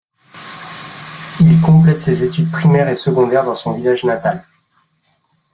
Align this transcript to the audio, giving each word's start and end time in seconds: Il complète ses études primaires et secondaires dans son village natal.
Il 1.41 1.61
complète 1.61 2.01
ses 2.01 2.23
études 2.23 2.49
primaires 2.49 2.89
et 2.89 2.95
secondaires 2.95 3.45
dans 3.45 3.53
son 3.53 3.73
village 3.73 4.03
natal. 4.03 4.43